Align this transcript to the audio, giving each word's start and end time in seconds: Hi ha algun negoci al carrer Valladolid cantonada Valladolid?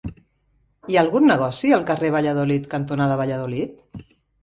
Hi 0.91 0.97
ha 0.97 1.01
algun 1.03 1.27
negoci 1.33 1.75
al 1.79 1.87
carrer 1.91 2.11
Valladolid 2.19 2.69
cantonada 2.75 3.23
Valladolid? 3.25 4.13